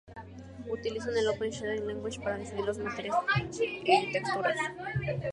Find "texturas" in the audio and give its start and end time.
4.11-4.57